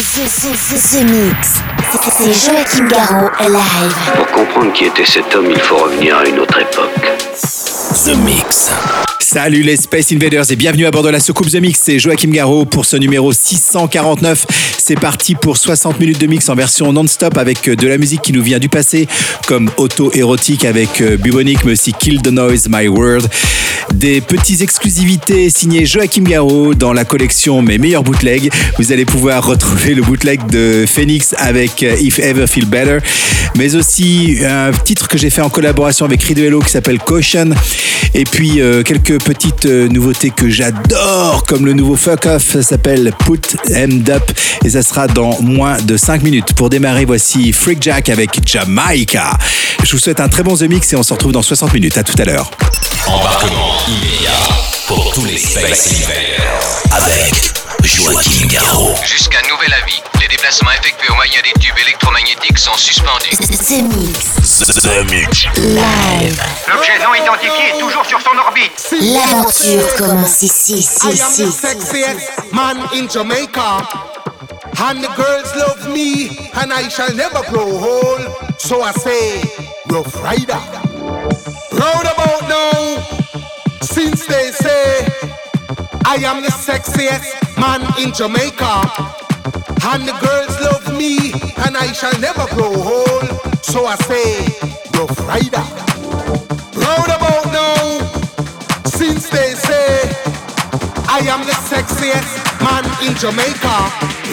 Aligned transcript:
The, 0.00 0.02
the, 0.02 0.56
the, 0.56 0.96
the 0.96 1.04
Mix. 1.12 1.60
C'est 2.10 2.32
Joachim 2.32 2.88
Garraud 2.88 3.28
live. 3.38 3.94
Pour 4.16 4.26
comprendre 4.28 4.72
qui 4.72 4.86
était 4.86 5.04
cet 5.04 5.34
homme, 5.34 5.50
il 5.50 5.60
faut 5.60 5.76
revenir 5.76 6.16
à 6.16 6.26
une 6.26 6.38
autre 6.38 6.58
époque. 6.58 6.88
The 8.06 8.16
Mix. 8.24 8.70
Salut 9.18 9.62
les 9.62 9.76
Space 9.76 10.10
Invaders 10.12 10.50
et 10.50 10.56
bienvenue 10.56 10.86
à 10.86 10.90
bord 10.90 11.02
de 11.02 11.10
la 11.10 11.20
soucoupe 11.20 11.50
The 11.50 11.56
Mix. 11.56 11.80
C'est 11.82 11.98
Joachim 11.98 12.30
Garraud 12.30 12.64
pour 12.64 12.86
ce 12.86 12.96
numéro 12.96 13.30
649. 13.30 14.46
C'est 14.78 14.98
parti 14.98 15.34
pour 15.34 15.58
60 15.58 16.00
minutes 16.00 16.18
de 16.18 16.26
mix 16.26 16.48
en 16.48 16.54
version 16.54 16.94
non-stop 16.94 17.36
avec 17.36 17.68
de 17.68 17.86
la 17.86 17.98
musique 17.98 18.22
qui 18.22 18.32
nous 18.32 18.42
vient 18.42 18.58
du 18.58 18.70
passé, 18.70 19.06
comme 19.46 19.70
auto-érotique 19.76 20.64
avec 20.64 21.02
euh, 21.02 21.18
Bubonic, 21.18 21.62
mais 21.66 21.72
aussi 21.72 21.92
Kill 21.92 22.22
the 22.22 22.28
Noise, 22.32 22.68
My 22.70 22.88
World. 22.88 23.28
Des 23.94 24.20
petites 24.20 24.60
exclusivités 24.60 25.50
signées 25.50 25.86
Joachim 25.86 26.22
Garraud 26.22 26.74
dans 26.74 26.92
la 26.92 27.04
collection 27.04 27.62
Mes 27.62 27.78
meilleurs 27.78 28.02
bootlegs. 28.02 28.50
Vous 28.78 28.92
allez 28.92 29.04
pouvoir 29.04 29.46
retrouver 29.46 29.94
le 29.94 30.02
bootleg 30.02 30.46
de 30.46 30.84
Phoenix 30.86 31.34
avec 31.38 31.82
euh, 31.82 31.96
If 32.00 32.18
Ever 32.18 32.46
Feel 32.46 32.66
Better, 32.66 32.98
mais 33.56 33.74
aussi 33.74 34.38
un 34.46 34.70
titre 34.72 35.08
que 35.08 35.18
j'ai 35.18 35.30
fait 35.30 35.42
en 35.42 35.50
collaboration 35.50 36.06
avec 36.06 36.22
Rido 36.22 36.60
qui 36.60 36.70
s'appelle 36.70 36.98
Caution. 36.98 37.50
Et 38.14 38.24
puis 38.24 38.60
euh, 38.60 38.82
quelques 38.82 39.22
petites 39.22 39.66
euh, 39.66 39.88
nouveautés 39.88 40.30
que 40.30 40.50
j'adore, 40.50 41.44
comme 41.46 41.64
le 41.64 41.72
nouveau 41.72 41.96
Fuck 41.96 42.26
Off, 42.26 42.52
ça 42.52 42.62
s'appelle 42.62 43.12
Put 43.24 43.56
End 43.70 44.10
Up 44.10 44.32
et 44.64 44.70
ça 44.70 44.82
sera 44.82 45.06
dans 45.06 45.40
moins 45.42 45.78
de 45.80 45.96
5 45.96 46.22
minutes. 46.22 46.54
Pour 46.54 46.70
démarrer, 46.70 47.04
voici 47.04 47.52
Freak 47.52 47.82
Jack 47.82 48.08
avec 48.08 48.30
Jamaica. 48.44 49.38
Je 49.84 49.92
vous 49.92 49.98
souhaite 49.98 50.20
un 50.20 50.28
très 50.28 50.42
bon 50.42 50.56
The 50.56 50.62
Mix 50.62 50.92
et 50.92 50.96
on 50.96 51.02
se 51.02 51.12
retrouve 51.12 51.32
dans 51.32 51.42
60 51.42 51.72
minutes. 51.72 51.98
À 51.98 52.02
tout 52.02 52.14
à 52.18 52.24
l'heure. 52.24 52.50
Embarquement 53.10 53.74
immédiat 53.88 54.30
pour 54.86 55.12
tous 55.12 55.24
les 55.24 55.36
Space 55.36 55.88
Invaders 55.92 56.82
avec 56.92 57.34
Joachim 57.82 58.46
Garraud. 58.46 58.94
Jusqu'à 59.04 59.40
nouvel 59.48 59.72
avis, 59.82 60.00
les 60.20 60.28
déplacements 60.28 60.70
effectués 60.70 61.10
au 61.10 61.14
moyen 61.16 61.40
des 61.42 61.58
tubes 61.60 61.76
électromagnétiques 61.78 62.58
sont 62.58 62.76
suspendus. 62.76 63.36
The 63.36 63.82
Mix. 63.82 64.58
The 64.58 65.10
Mix. 65.10 65.46
Live. 65.56 66.42
L'objet 66.72 66.98
non 67.02 67.14
identifié 67.14 67.70
est 67.74 67.80
toujours 67.80 68.06
sur 68.06 68.20
son 68.20 68.36
orbite. 68.38 68.88
L'aventure 68.92 69.96
commence 69.96 70.42
ici, 70.42 70.78
ici, 70.78 70.98
I 71.04 71.20
am 71.20 71.32
the 71.32 71.40
ici. 71.42 71.52
sexiest 71.52 72.52
man 72.52 72.78
in 72.94 73.08
Jamaica. 73.08 73.78
And 74.82 75.02
the 75.02 75.08
girls 75.16 75.54
love 75.56 75.92
me, 75.92 76.30
and 76.54 76.72
I 76.72 76.88
shall 76.88 77.12
never 77.14 77.42
grow 77.50 77.68
old. 77.68 78.20
So 78.58 78.82
I 78.82 78.92
say, 78.92 79.42
Rough 79.88 80.14
Rider. 80.22 80.60
Round 81.72 82.06
about 82.06 82.42
now, 82.48 82.99
since 83.82 84.26
they 84.26 84.50
say, 84.52 85.06
I 86.04 86.16
am 86.24 86.42
the 86.42 86.50
sexiest 86.50 87.30
man 87.58 87.80
in 88.02 88.12
Jamaica. 88.12 88.82
And 89.90 90.06
the 90.06 90.12
girls 90.20 90.54
love 90.60 90.96
me, 90.96 91.32
and 91.64 91.76
I 91.76 91.92
shall 91.92 92.16
never 92.20 92.46
grow 92.54 92.72
old. 92.72 93.28
So 93.62 93.86
I 93.86 93.96
say, 93.96 94.46
Rough 94.96 95.18
Rider. 95.26 95.64
Round 96.76 97.10
about 97.16 97.46
now, 97.52 97.98
since 98.84 99.28
they 99.30 99.54
say, 99.54 100.10
I 101.08 101.20
am 101.26 101.40
the 101.46 101.56
sexiest 101.70 102.32
man 102.60 102.84
in 103.06 103.14
Jamaica. 103.16 103.76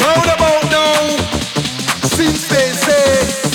Round 0.03 0.29
about 0.35 0.63
now, 0.71 1.17
since 2.07 2.47
they 2.49 2.69
say 2.85 3.47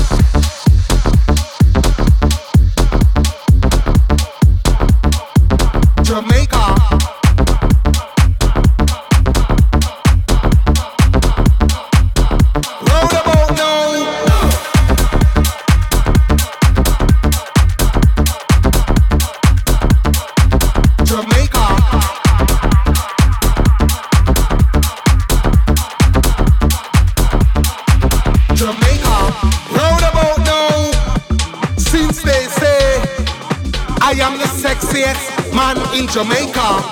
Jamaica, 36.19 36.83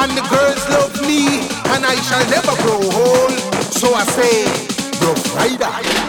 and 0.00 0.10
the 0.16 0.26
girls 0.30 0.66
love 0.70 1.02
me, 1.02 1.26
and 1.74 1.84
I 1.84 1.96
shall 1.96 2.26
never 2.30 2.56
grow 2.62 2.80
old. 2.80 3.32
So 3.74 3.92
I 3.92 4.04
say, 4.04 4.46
Rough 5.04 5.36
Rider. 5.36 6.01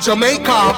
Jamaica. 0.00 0.77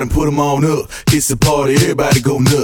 And 0.00 0.10
put 0.10 0.26
them 0.26 0.38
on 0.38 0.64
up. 0.64 0.90
It's 1.08 1.30
a 1.30 1.36
party, 1.36 1.74
everybody 1.74 2.20
go 2.20 2.38
nuts. 2.38 2.59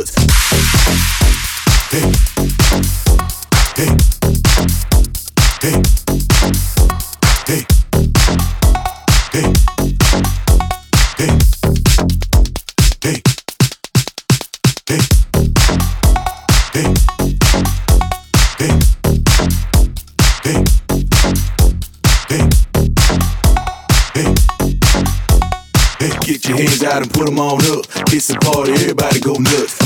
Out 26.86 27.02
and 27.02 27.12
put 27.12 27.26
them 27.26 27.40
on 27.40 27.60
up. 27.66 27.84
It's 28.12 28.30
a 28.30 28.36
party, 28.36 28.72
everybody 28.72 29.18
go 29.18 29.32
nuts. 29.34 29.85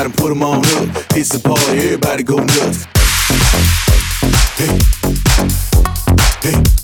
Out 0.00 0.06
and 0.06 0.16
put 0.16 0.30
them 0.30 0.42
on 0.42 0.60
up. 0.60 0.96
It's 1.14 1.34
a 1.34 1.40
party, 1.40 1.78
everybody 1.78 2.22
go 2.22 2.36
nuts. 2.38 2.86
Hey. 4.56 4.78
Hey. 6.40 6.79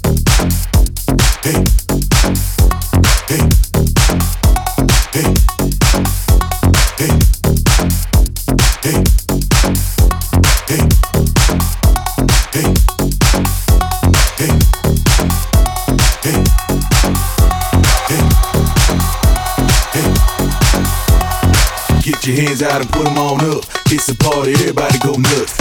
Hands 22.57 22.75
out 22.75 22.81
and 22.81 22.91
put 22.91 23.05
them 23.05 23.19
on 23.19 23.41
up. 23.51 23.65
It's 23.87 24.09
a 24.09 24.17
party, 24.17 24.53
everybody 24.53 24.99
go 24.99 25.13
nuts. 25.13 25.56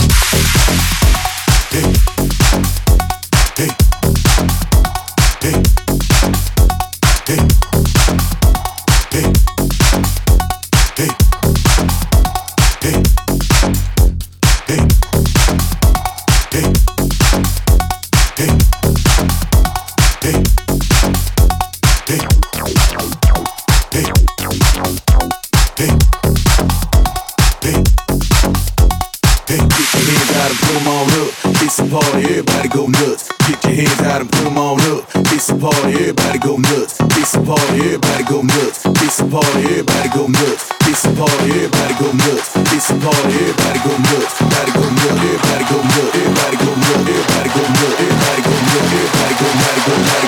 go 38.35 38.41
nuts. 38.41 38.83
It's 38.85 39.19
a 39.21 39.25
party, 39.31 39.63
everybody 39.63 40.09
go 40.09 40.27
nuts. 40.27 40.67
It's 40.91 41.05
a 41.05 41.11
party, 41.15 41.51
everybody 41.55 41.93
go 41.95 42.11
nuts. 42.11 42.51
It's 42.75 42.89
a 42.89 42.95
party, 42.99 43.31
everybody 43.31 43.79
go 43.79 43.95
nuts. 43.95 44.41
Everybody 44.41 44.71
go 44.75 44.89
nuts. 44.91 46.11
Everybody 46.19 46.55
go 46.59 46.69
nuts. 46.75 47.05
Everybody 47.15 47.49
go 47.55 47.63
nuts. 47.71 47.95
Everybody 47.95 48.43
go 48.43 48.55
nuts. 48.59 48.91
Everybody 48.91 49.35
go 49.35 49.55
nuts. 49.55 49.79
Everybody 49.95 50.27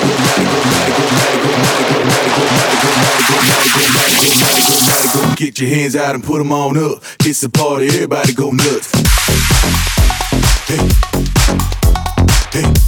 go 2.28 2.44
nuts. 2.98 3.66
Everybody 3.68 4.14
go 4.64 4.76
nuts. 4.88 5.36
Get 5.36 5.60
your 5.60 5.70
hands 5.70 5.96
out 5.98 6.16
and 6.16 6.24
put 6.24 6.38
them 6.38 6.52
on 6.54 6.78
up. 6.78 7.04
It's 7.26 7.44
a 7.44 7.50
party, 7.50 7.88
everybody 7.88 8.34
go 8.34 8.52
nuts. 8.52 8.92
Hey. 10.68 10.80
Hey. 12.54 12.87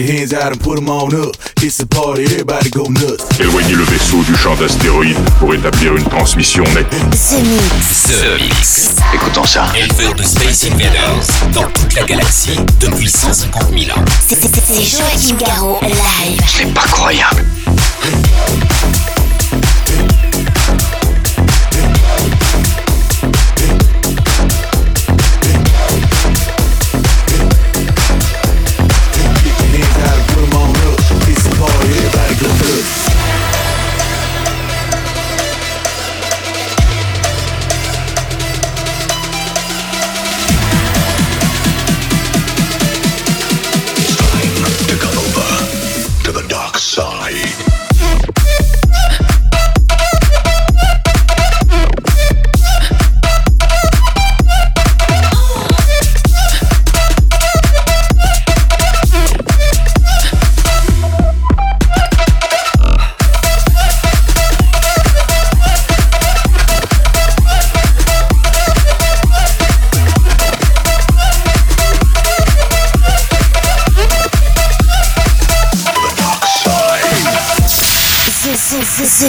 Your 0.00 0.12
hands 0.12 0.32
out 0.32 0.52
and 0.52 0.60
put 0.60 0.76
them 0.76 0.88
on 0.88 1.14
up. 1.14 1.36
It's 1.62 1.80
a 1.80 1.86
party, 1.86 2.24
everybody 2.24 2.70
go 2.70 2.84
nuts. 2.88 3.22
Éloignez 3.38 3.74
le 3.74 3.84
vaisseau 3.84 4.22
du 4.22 4.34
champ 4.34 4.54
d'astéroïdes 4.56 5.18
pour 5.38 5.54
établir 5.54 5.96
une 5.96 6.04
transmission 6.04 6.64
nette. 6.74 6.88
The 6.90 7.42
Mix. 7.42 8.02
The 8.08 8.40
Mix. 8.40 8.90
Écoutons 9.14 9.44
ça. 9.44 9.66
Éleveur 9.76 10.14
de 10.14 10.22
Space 10.22 10.64
Invaders 10.64 11.26
dans 11.52 11.68
toute 11.70 11.94
la 11.94 12.04
galaxie 12.04 12.58
depuis 12.80 13.08
150 13.08 13.70
000 13.70 13.98
ans. 13.98 14.04
C'est 14.26 14.82
Joachim 14.82 15.36
Garraud, 15.38 15.78
live. 15.82 16.40
C'est 16.46 16.72
pas 16.72 16.82
croyable. 16.82 17.44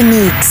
Mix. 0.03 0.50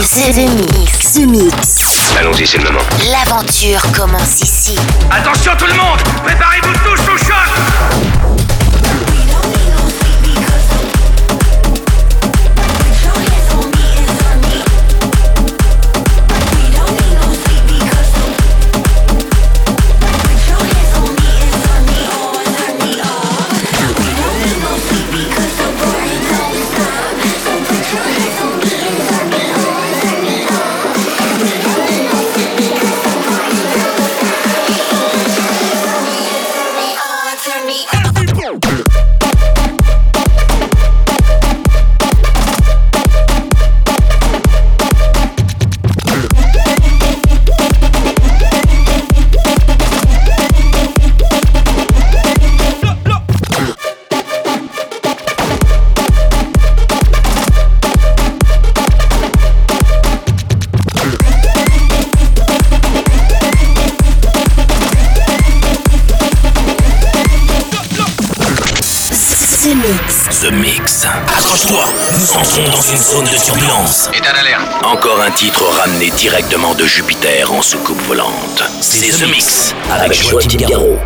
Dance 0.00 0.63
titre 75.34 75.64
ramené 75.64 76.10
directement 76.10 76.74
de 76.74 76.86
Jupiter 76.86 77.52
en 77.52 77.60
soucoupe 77.60 78.00
volante. 78.02 78.62
C'est 78.80 79.10
The 79.10 79.28
Mix 79.28 79.74
avec, 79.90 80.04
avec 80.04 80.22
Joachim 80.22 80.58
Garraud. 80.58 80.98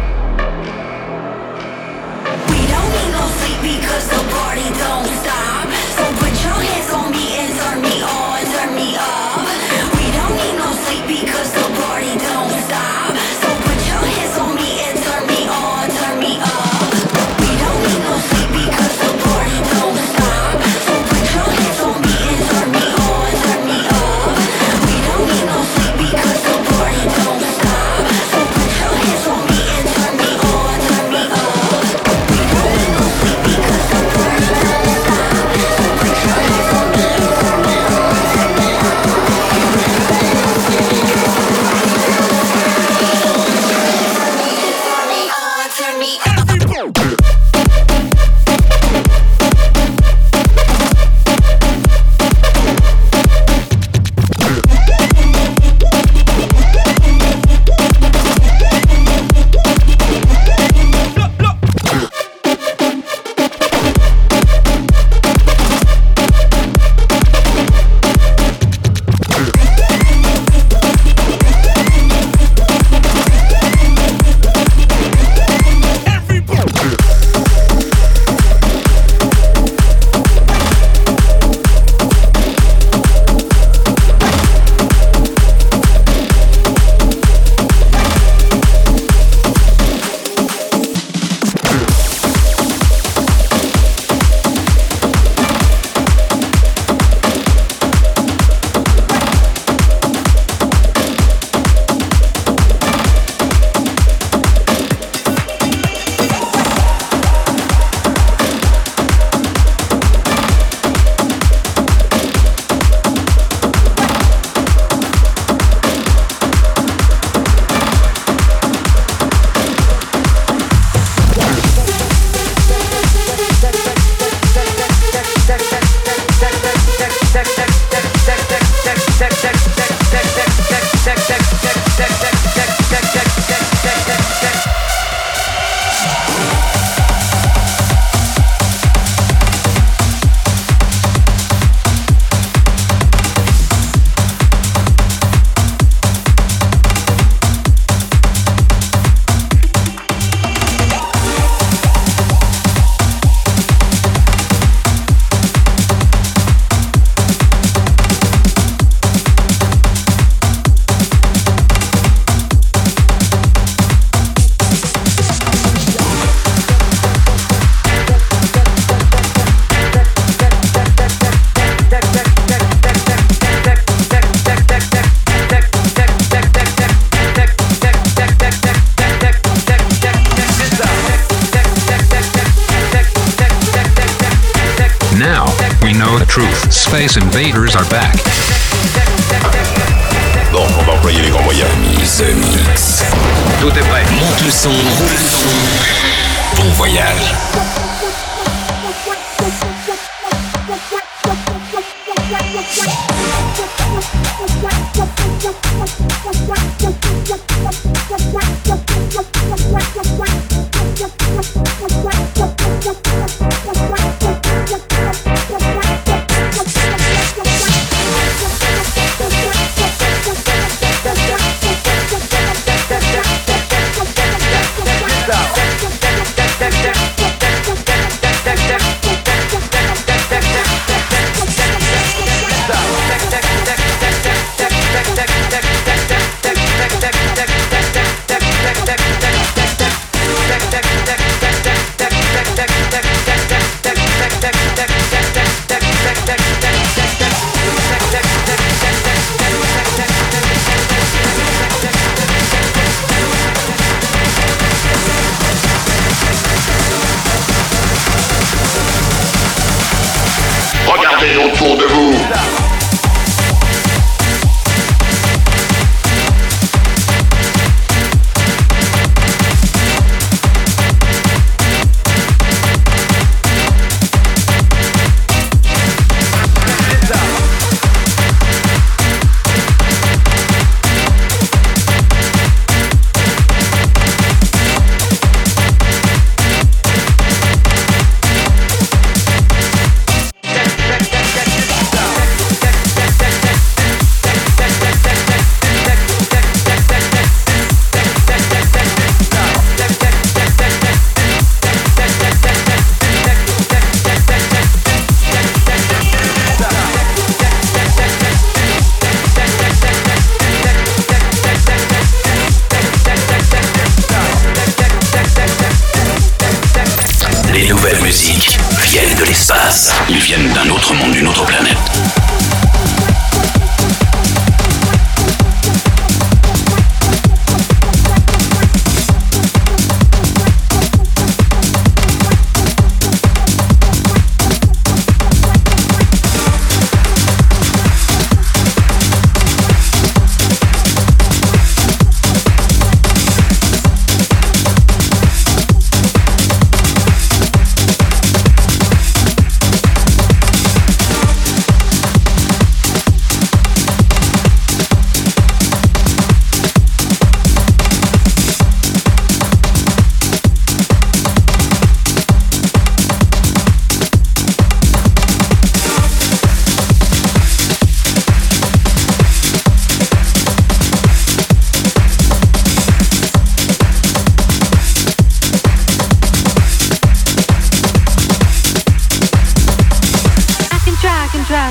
invaders 187.39 187.77
are 187.77 187.89
back. 187.89 188.08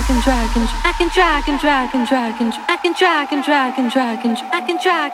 And 0.09 0.23
drag 0.23 0.55
and 0.55 0.67
drag 1.11 1.49
and 1.49 1.59
drag 1.59 1.93
and 1.93 2.07
drag 2.07 2.41
and 2.41 2.47
drag 2.47 2.81
and 2.81 2.95
drag 2.95 3.33
and 3.33 3.43
drag 3.43 3.77
and 3.77 3.91
drag 3.91 4.27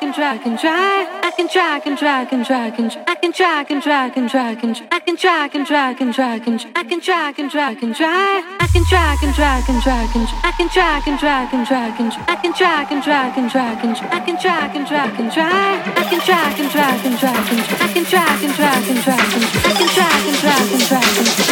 and 0.04 0.14
drag 0.14 0.46
and 0.46 0.60
drag 0.60 1.40
and 1.40 1.50
drag 1.50 1.88
and 1.88 1.98
drag 1.98 2.34
and 2.34 2.46
drag 2.46 2.80
and 2.80 2.98
I 3.08 3.16
can 3.16 3.32
drag 3.32 3.72
and 3.72 3.82
drag 3.82 4.14
and 4.14 4.30
drag 4.30 4.64
and 4.64 4.78
I 4.92 5.00
can 5.02 5.16
drag 5.16 5.56
and 5.56 5.62
drag 5.62 6.08
and 6.08 6.20
drag 6.22 6.62
I 6.76 6.84
can 6.84 7.00
drag 7.00 7.40
and 7.40 7.50
drag 7.50 7.84
and 7.84 7.96
drag 7.96 8.38
and 8.38 8.54
I 8.54 8.64
can 8.64 8.74
drag 8.84 9.20
and 9.24 9.36
drag 9.36 9.66
and 9.66 9.70
drag 9.74 10.16
and 10.16 10.30
I 10.46 10.54
can 10.54 10.70
drag 10.70 11.04
and 11.04 11.10
drag 11.12 11.44
and 11.44 11.66
drag 11.66 11.96
and 11.96 12.14
I 12.14 12.36
can 12.36 12.52
drag 12.54 12.90
and 12.92 13.02
drag 13.02 13.02
and 13.02 13.02
drag 13.02 13.02
I 13.02 13.02
can 13.02 13.02
drag 13.02 13.02
and 13.02 13.04
drag 13.04 13.40
and 13.40 13.52
drag 13.52 13.84
and 13.84 13.98
I 14.14 14.20
can 14.20 14.38
drag 14.38 14.76
and 14.76 14.88
drag 14.88 15.20
and 15.20 15.32
drag 15.32 15.54
and 15.58 15.98
I 15.98 16.04
can 16.06 16.20
drag 16.22 16.60
and 16.60 16.72
drag 16.72 17.06
and 17.06 17.18
drag 17.18 17.52
and 17.52 17.62
I 17.82 17.88
can 17.94 18.04
drag 18.04 18.44
and 18.44 18.54
drag 18.54 18.90
and 18.90 19.02
drag 19.04 19.28
I 19.66 19.74
can 19.74 19.90
drag 19.96 20.22
and 20.30 20.38
drag 20.40 20.72
and 20.72 20.88
drag 20.88 21.18
and 21.18 21.43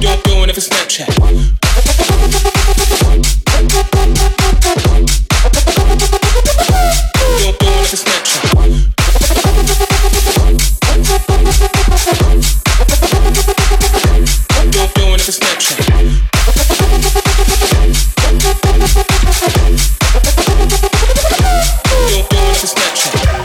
you're 0.00 0.16
doing 0.22 0.48
it 0.48 0.54
for 0.54 0.60
Snapchat. 0.60 1.10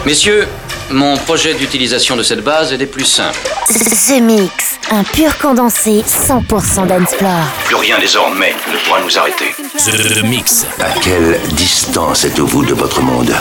Messieurs, 0.05 0.47
mon 0.91 1.17
projet 1.17 1.55
d'utilisation 1.55 2.15
de 2.15 2.21
cette 2.21 2.43
base 2.43 2.71
est 2.71 2.77
des 2.77 2.85
plus 2.85 3.05
simples. 3.05 3.39
The 3.67 4.21
Mix, 4.21 4.79
un 4.91 5.03
pur 5.03 5.35
condensé 5.39 6.03
100% 6.07 6.85
dancefloor. 6.85 7.31
Plus 7.65 7.75
rien 7.75 7.97
désormais 7.99 8.53
ne 8.71 8.77
pourra 8.85 9.01
nous 9.01 9.17
arrêter. 9.17 9.55
The 9.77 10.23
Mix. 10.23 10.65
À 10.79 10.91
quelle 11.01 11.39
distance 11.53 12.25
êtes-vous 12.25 12.63
de 12.63 12.75
votre 12.75 13.01
monde? 13.01 13.33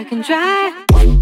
I 0.00 0.04
can 0.04 0.22
try. 0.22 1.19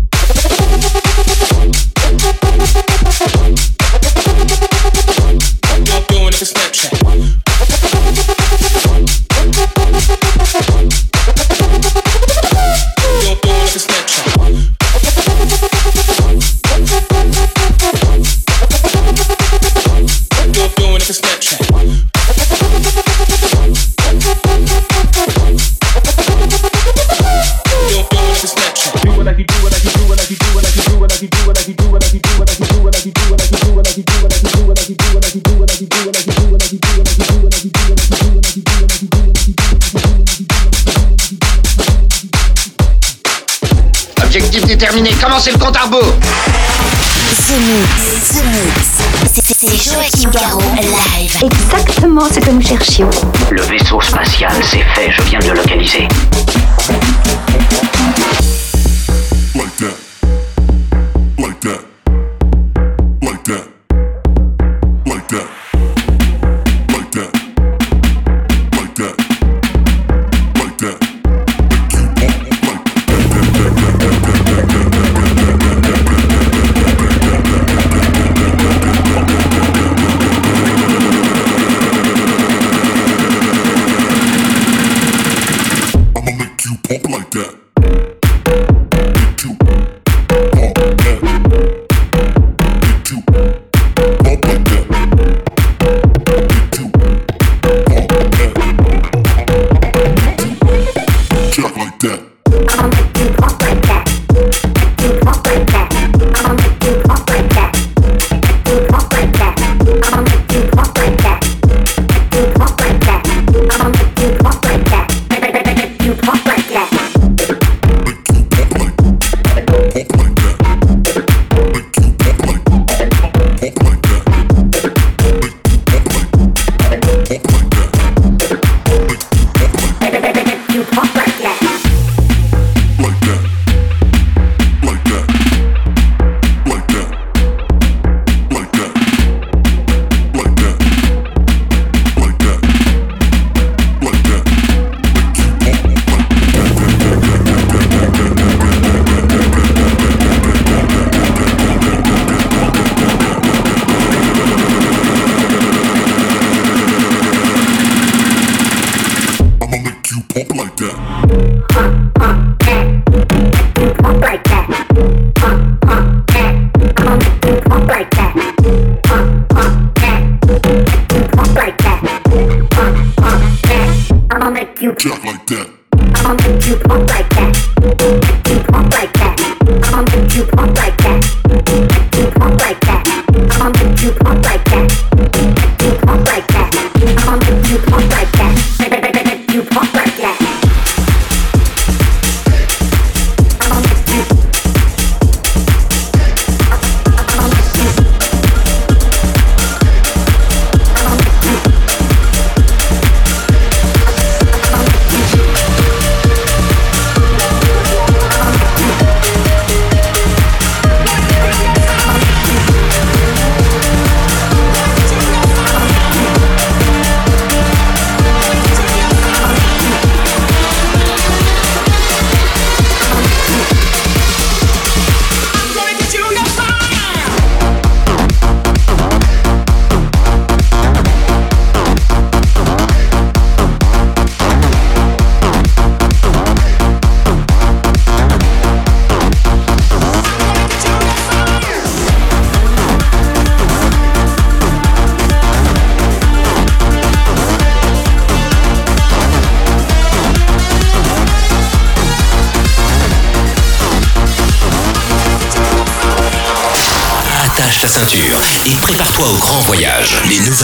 Le 52.71 53.63
vaisseau 53.63 53.99
spatial, 54.03 54.53
c'est 54.63 54.85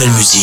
nouvelle. 0.07 0.34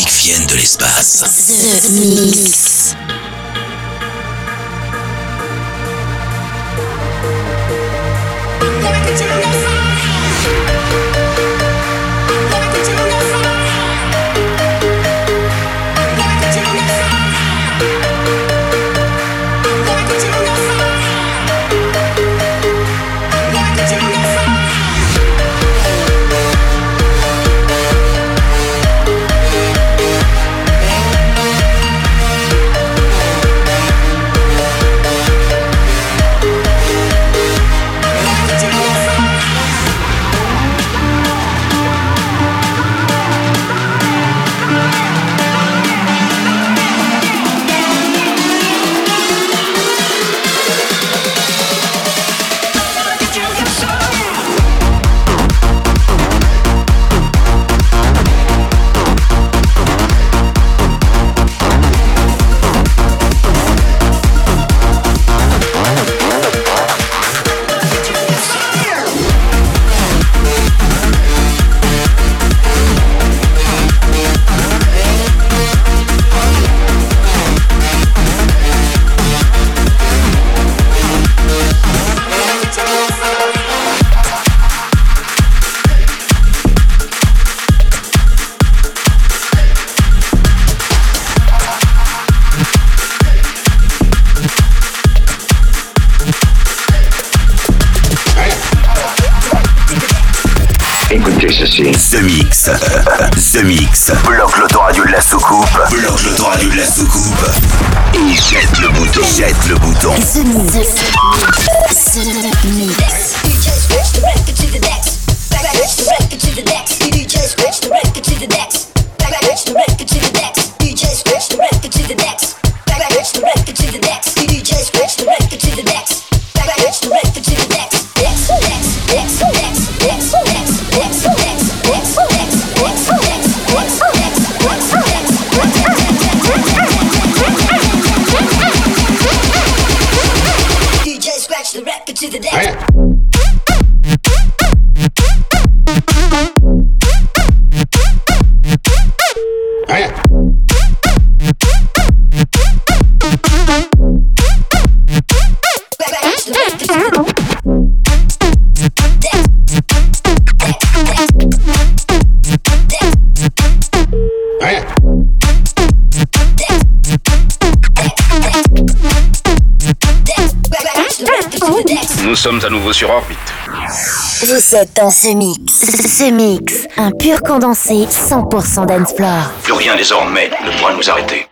dans 174.95 175.09
ce 175.09 175.27
mix. 175.29 175.73
Ce 175.73 176.31
mix, 176.31 176.87
un 176.97 177.11
pur 177.11 177.41
condensé 177.41 178.05
100% 178.05 178.85
Dancefloor. 178.85 179.51
Plus 179.63 179.73
rien 179.73 179.95
désormais 179.95 180.49
ne 180.65 180.77
pourra 180.77 180.93
nous 180.93 181.09
arrêter. 181.09 181.47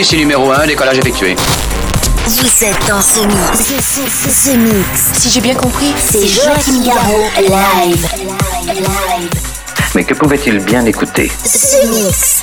Ici 0.00 0.16
numéro 0.16 0.50
1, 0.50 0.66
décollage 0.66 0.98
effectué. 0.98 1.34
Vous 2.26 2.64
êtes 2.64 2.86
dans 2.88 3.00
ce 3.00 3.20
mix. 3.20 3.58
Ce, 3.58 4.50
mix. 4.56 5.12
Si 5.14 5.30
j'ai 5.30 5.40
bien 5.40 5.54
compris, 5.54 5.92
c'est 5.98 6.26
Joachim 6.26 6.82
Garraud 6.84 7.24
live. 7.38 8.06
Mais 9.94 10.04
que 10.04 10.14
pouvait-il 10.14 10.58
bien 10.58 10.84
écouter? 10.84 11.30
Ce 11.44 11.86
mix. 11.88 12.42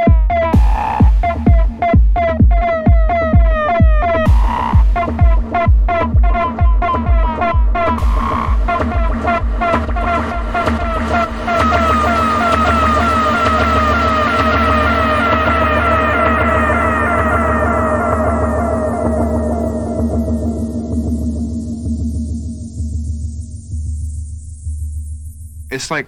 It's 25.81 25.89
like 25.89 26.07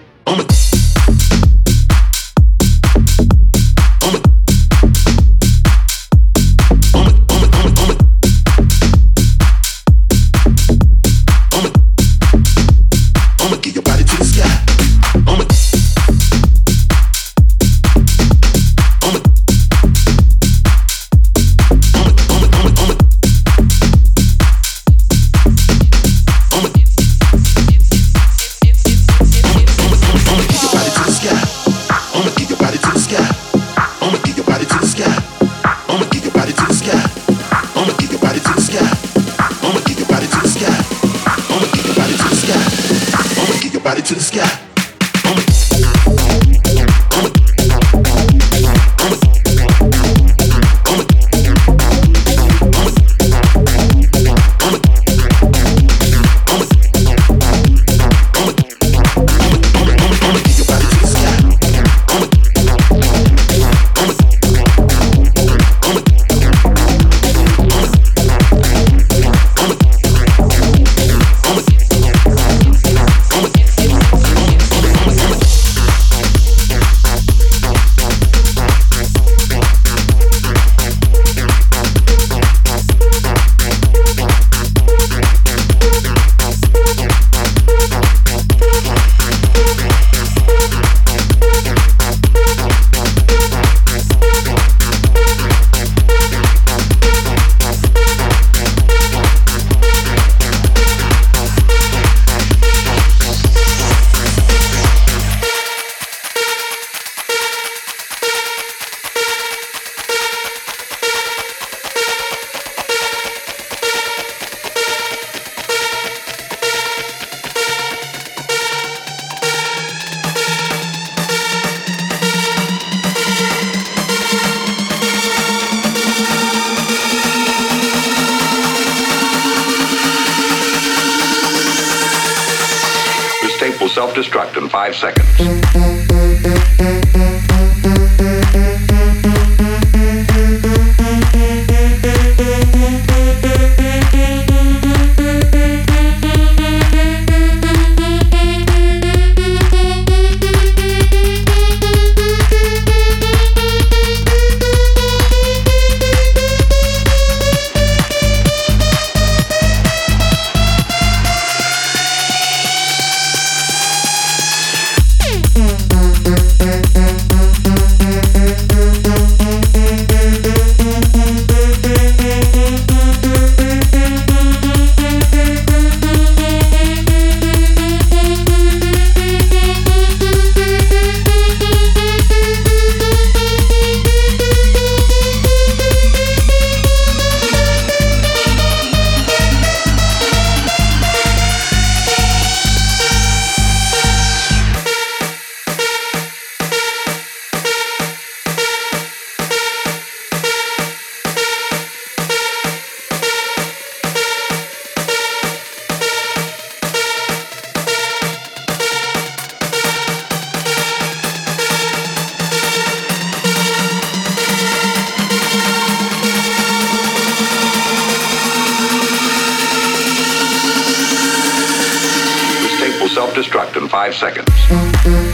five 224.01 224.15
seconds. 224.15 225.30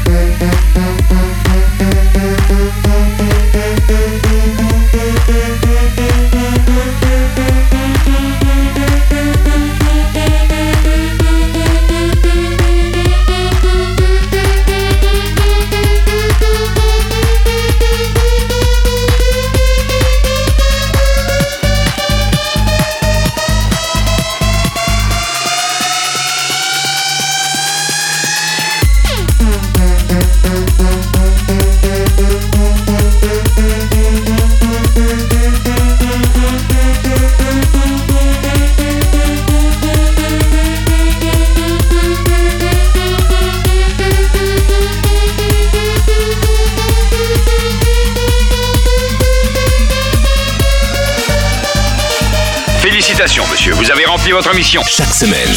Chaque 54.69 55.13
semaine. 55.13 55.47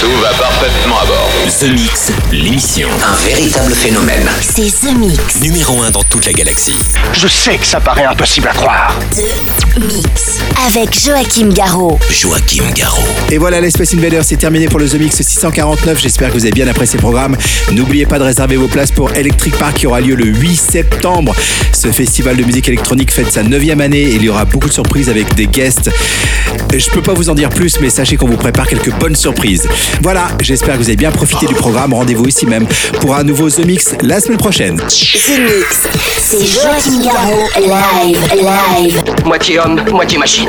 Tout 0.00 0.10
va 0.22 0.30
parfaitement 0.30 0.98
à 0.98 1.04
bord. 1.04 1.30
The 1.60 1.64
Mix, 1.64 2.10
l'émission. 2.32 2.88
Un 3.04 3.14
véritable 3.26 3.74
phénomène. 3.74 4.26
C'est 4.40 4.70
The 4.70 4.96
Mix. 4.96 5.40
Numéro 5.42 5.82
1 5.82 5.90
dans 5.90 6.02
toute 6.04 6.24
la 6.24 6.32
galaxie. 6.32 6.78
Je 7.12 7.28
sais 7.28 7.58
que 7.58 7.66
ça 7.66 7.80
paraît 7.80 8.06
impossible 8.06 8.48
à 8.48 8.52
croire. 8.52 8.98
The 9.14 9.78
Mix. 9.78 10.38
Avec 10.66 10.98
Joachim 10.98 11.50
Garraud. 11.50 11.98
Joachim 12.10 12.64
Garraud. 12.74 13.04
Et 13.30 13.36
voilà, 13.36 13.60
l'Espace 13.60 13.92
Invader, 13.92 14.22
c'est 14.22 14.38
terminé 14.38 14.68
pour 14.68 14.78
le 14.78 14.88
The 14.88 14.94
Mix 14.94 15.20
649. 15.20 16.00
J'espère 16.00 16.28
que 16.28 16.34
vous 16.34 16.44
avez 16.44 16.52
bien 16.52 16.68
apprécié 16.68 16.96
le 16.96 17.02
programme. 17.02 17.36
N'oubliez 17.72 18.06
pas 18.06 18.18
de 18.18 18.24
réserver 18.24 18.56
vos 18.56 18.68
places 18.68 18.90
pour 18.90 19.12
Electric 19.12 19.58
Park 19.58 19.76
qui 19.76 19.86
aura 19.86 20.00
lieu 20.00 20.14
le 20.14 20.24
8 20.24 20.56
septembre. 20.56 21.34
Ce 21.72 21.92
festival 21.92 22.36
de 22.36 22.44
musique 22.44 22.68
électronique 22.68 23.12
fête 23.12 23.30
sa 23.30 23.42
9 23.42 23.62
année 23.80 24.00
et 24.00 24.14
il 24.14 24.22
y 24.22 24.30
aura 24.30 24.46
beaucoup 24.46 24.68
de 24.68 24.72
surprises 24.72 25.10
avec 25.10 25.34
des 25.34 25.46
guests. 25.46 25.90
Je 26.76 26.90
peux 26.90 27.02
pas 27.02 27.12
vous 27.12 27.28
en 27.30 27.34
dire 27.34 27.50
plus, 27.50 27.78
mais 27.80 27.90
sachez 27.90 28.16
qu'on 28.16 28.26
vous 28.28 28.36
prépare 28.36 28.66
quelques 28.66 28.92
bonnes 28.98 29.14
surprises. 29.16 29.68
Voilà, 30.02 30.28
j'espère 30.40 30.74
que 30.74 30.78
vous 30.78 30.88
avez 30.88 30.96
bien 30.96 31.10
profité 31.10 31.46
du 31.46 31.54
programme. 31.54 31.92
Rendez-vous 31.94 32.26
ici 32.26 32.46
même 32.46 32.66
pour 33.00 33.14
un 33.14 33.24
nouveau 33.24 33.50
The 33.50 33.64
Mix 33.64 33.94
la 34.02 34.20
semaine 34.20 34.38
prochaine. 34.38 34.76
The 34.76 35.38
Mix. 35.38 35.88
C'est 36.20 36.44
Joachim 36.46 37.02
Garraud. 37.02 37.48
Live. 37.56 38.18
Live. 38.34 39.02
Moitié 39.24 39.58
homme, 39.58 39.80
moitié 39.90 40.18
machine. 40.18 40.48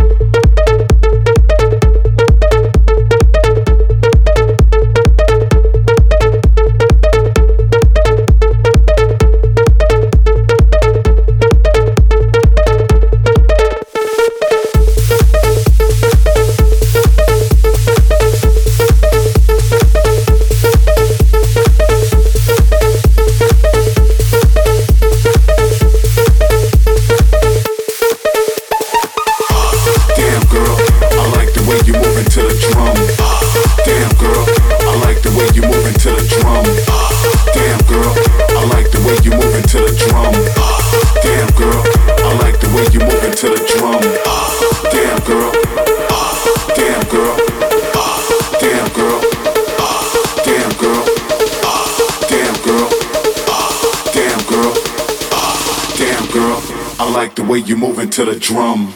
Like 57.21 57.35
the 57.35 57.43
way 57.43 57.59
you 57.59 57.77
moving 57.77 58.09
to 58.09 58.25
the 58.25 58.33
drum. 58.39 58.87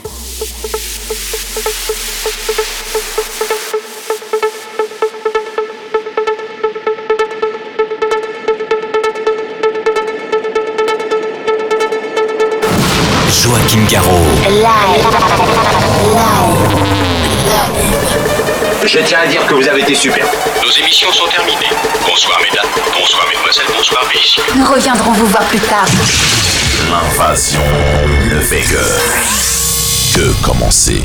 Joachim 13.29 13.85
Garraud. 13.91 14.63
Live. 14.63 15.24
Je 18.85 18.99
tiens 18.99 19.19
à 19.23 19.27
dire 19.27 19.43
que 19.47 19.55
vous 19.55 19.67
avez 19.67 19.81
été 19.81 19.95
super. 19.95 20.23
Nos 20.63 20.69
émissions 20.69 21.11
sont 21.11 21.27
terminées. 21.27 21.71
Bonsoir 22.05 22.39
mesdames, 22.39 22.69
bonsoir 22.93 23.27
mesdemoiselles, 23.27 23.65
bonsoir 23.75 24.03
messieurs. 24.13 24.43
Nous 24.55 24.65
reviendrons 24.65 25.11
vous 25.11 25.25
voir 25.25 25.43
plus 25.45 25.59
tard. 25.59 25.87
L'invasion 26.91 27.61
ne 28.31 28.39
fait 28.39 28.61
que. 28.61 30.19
que 30.19 30.43
commencer. 30.43 31.03